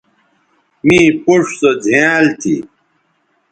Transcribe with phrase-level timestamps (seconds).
[0.85, 2.55] می پوڇ سو زھیائنل تھی